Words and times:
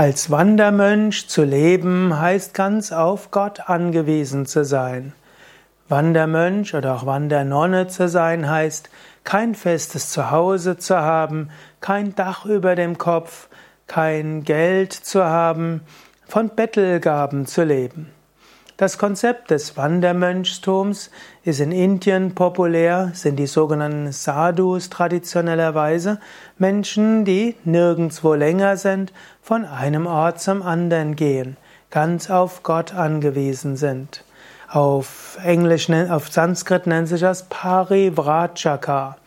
Als 0.00 0.30
Wandermönch 0.30 1.28
zu 1.28 1.44
leben 1.44 2.18
heißt 2.18 2.54
ganz 2.54 2.90
auf 2.90 3.30
Gott 3.30 3.68
angewiesen 3.68 4.46
zu 4.46 4.64
sein. 4.64 5.12
Wandermönch 5.90 6.74
oder 6.74 6.94
auch 6.94 7.04
Wandernonne 7.04 7.86
zu 7.86 8.08
sein 8.08 8.48
heißt 8.48 8.88
kein 9.24 9.54
festes 9.54 10.08
Zuhause 10.08 10.78
zu 10.78 10.96
haben, 10.96 11.50
kein 11.82 12.14
Dach 12.14 12.46
über 12.46 12.76
dem 12.76 12.96
Kopf, 12.96 13.48
kein 13.88 14.42
Geld 14.44 14.94
zu 14.94 15.22
haben, 15.22 15.82
von 16.26 16.48
Bettelgaben 16.48 17.44
zu 17.44 17.62
leben. 17.62 18.10
Das 18.80 18.96
Konzept 18.96 19.50
des 19.50 19.76
Wandermönchtums 19.76 21.10
ist 21.44 21.60
in 21.60 21.70
Indien 21.70 22.34
populär, 22.34 23.10
sind 23.12 23.36
die 23.36 23.46
sogenannten 23.46 24.10
Sadhus 24.10 24.88
traditionellerweise, 24.88 26.18
Menschen, 26.56 27.26
die 27.26 27.56
nirgendwo 27.64 28.32
länger 28.32 28.78
sind, 28.78 29.12
von 29.42 29.66
einem 29.66 30.06
Ort 30.06 30.40
zum 30.40 30.62
anderen 30.62 31.14
gehen, 31.14 31.58
ganz 31.90 32.30
auf 32.30 32.62
Gott 32.62 32.94
angewiesen 32.94 33.76
sind. 33.76 34.24
Auf 34.66 35.36
Englisch, 35.44 35.90
auf 35.90 36.32
Sanskrit 36.32 36.86
nennt 36.86 37.08
sich 37.08 37.20
das 37.20 37.50
Parivrajaka. 37.50 39.18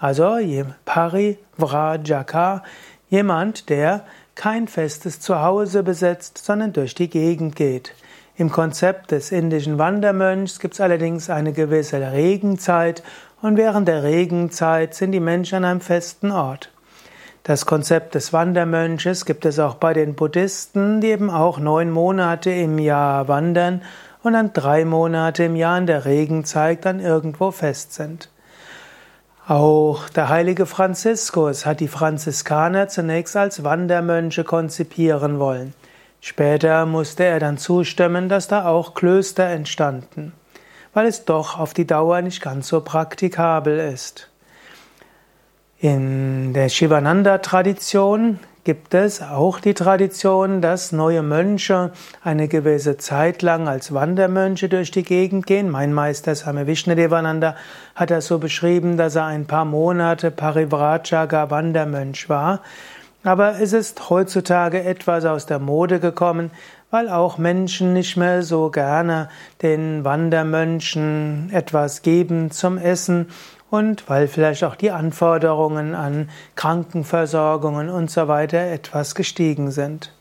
Also 0.00 0.36
Parivrajaka, 0.84 2.64
jemand, 3.08 3.68
der 3.68 4.04
kein 4.34 4.66
festes 4.66 5.20
Zuhause 5.20 5.84
besetzt, 5.84 6.38
sondern 6.38 6.72
durch 6.72 6.96
die 6.96 7.08
Gegend 7.08 7.54
geht. 7.54 7.94
Im 8.38 8.50
Konzept 8.50 9.12
des 9.12 9.32
indischen 9.32 9.78
Wandermönchs 9.78 10.58
gibt 10.58 10.74
es 10.74 10.80
allerdings 10.82 11.30
eine 11.30 11.54
gewisse 11.54 12.12
Regenzeit 12.12 13.02
und 13.40 13.56
während 13.56 13.88
der 13.88 14.02
Regenzeit 14.02 14.94
sind 14.94 15.12
die 15.12 15.20
Menschen 15.20 15.56
an 15.56 15.64
einem 15.64 15.80
festen 15.80 16.30
Ort. 16.30 16.70
Das 17.44 17.64
Konzept 17.64 18.14
des 18.14 18.34
Wandermönches 18.34 19.24
gibt 19.24 19.46
es 19.46 19.58
auch 19.58 19.76
bei 19.76 19.94
den 19.94 20.14
Buddhisten, 20.14 21.00
die 21.00 21.12
eben 21.12 21.30
auch 21.30 21.58
neun 21.58 21.90
Monate 21.90 22.50
im 22.50 22.78
Jahr 22.78 23.26
wandern 23.26 23.80
und 24.22 24.34
dann 24.34 24.52
drei 24.52 24.84
Monate 24.84 25.44
im 25.44 25.56
Jahr 25.56 25.78
in 25.78 25.86
der 25.86 26.04
Regenzeit 26.04 26.84
dann 26.84 27.00
irgendwo 27.00 27.52
fest 27.52 27.94
sind. 27.94 28.28
Auch 29.48 30.10
der 30.10 30.28
heilige 30.28 30.66
Franziskus 30.66 31.64
hat 31.64 31.80
die 31.80 31.88
Franziskaner 31.88 32.88
zunächst 32.88 33.34
als 33.34 33.64
Wandermönche 33.64 34.44
konzipieren 34.44 35.38
wollen. 35.38 35.72
Später 36.28 36.86
musste 36.86 37.22
er 37.22 37.38
dann 37.38 37.56
zustimmen, 37.56 38.28
dass 38.28 38.48
da 38.48 38.66
auch 38.66 38.94
Klöster 38.94 39.44
entstanden, 39.44 40.32
weil 40.92 41.06
es 41.06 41.24
doch 41.24 41.56
auf 41.56 41.72
die 41.72 41.86
Dauer 41.86 42.20
nicht 42.20 42.42
ganz 42.42 42.66
so 42.66 42.80
praktikabel 42.80 43.78
ist. 43.78 44.28
In 45.78 46.52
der 46.52 46.68
Shivananda-Tradition 46.68 48.40
gibt 48.64 48.94
es 48.94 49.22
auch 49.22 49.60
die 49.60 49.74
Tradition, 49.74 50.60
dass 50.60 50.90
neue 50.90 51.22
Mönche 51.22 51.92
eine 52.24 52.48
gewisse 52.48 52.96
Zeit 52.96 53.42
lang 53.42 53.68
als 53.68 53.94
Wandermönche 53.94 54.68
durch 54.68 54.90
die 54.90 55.04
Gegend 55.04 55.46
gehen. 55.46 55.70
Mein 55.70 55.92
Meister 55.92 56.34
Same 56.34 56.66
Vishnadevananda 56.66 57.54
hat 57.94 58.10
das 58.10 58.26
so 58.26 58.40
beschrieben, 58.40 58.96
dass 58.96 59.14
er 59.14 59.26
ein 59.26 59.46
paar 59.46 59.64
Monate 59.64 60.32
Parivrajaka 60.32 61.50
Wandermönch 61.50 62.28
war. 62.28 62.62
Aber 63.26 63.60
es 63.60 63.72
ist 63.72 64.08
heutzutage 64.08 64.84
etwas 64.84 65.24
aus 65.24 65.46
der 65.46 65.58
Mode 65.58 65.98
gekommen, 65.98 66.52
weil 66.92 67.08
auch 67.08 67.38
Menschen 67.38 67.92
nicht 67.92 68.16
mehr 68.16 68.44
so 68.44 68.70
gerne 68.70 69.28
den 69.62 70.04
Wandermönchen 70.04 71.50
etwas 71.52 72.02
geben 72.02 72.52
zum 72.52 72.78
Essen 72.78 73.26
und 73.68 74.08
weil 74.08 74.28
vielleicht 74.28 74.62
auch 74.62 74.76
die 74.76 74.92
Anforderungen 74.92 75.96
an 75.96 76.30
Krankenversorgungen 76.54 77.90
und 77.90 78.12
so 78.12 78.28
weiter 78.28 78.60
etwas 78.60 79.16
gestiegen 79.16 79.72
sind. 79.72 80.12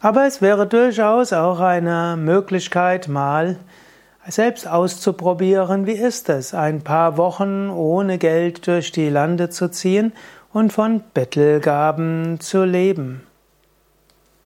Aber 0.00 0.26
es 0.26 0.40
wäre 0.40 0.66
durchaus 0.66 1.34
auch 1.34 1.60
eine 1.60 2.16
Möglichkeit, 2.18 3.06
mal 3.06 3.56
selbst 4.26 4.66
auszuprobieren, 4.66 5.86
wie 5.86 5.92
ist 5.92 6.30
es, 6.30 6.54
ein 6.54 6.80
paar 6.80 7.18
Wochen 7.18 7.68
ohne 7.68 8.16
Geld 8.16 8.66
durch 8.66 8.92
die 8.92 9.10
Lande 9.10 9.50
zu 9.50 9.70
ziehen 9.70 10.14
und 10.52 10.72
von 10.72 11.02
Bettelgaben 11.14 12.40
zu 12.40 12.64
leben. 12.64 13.22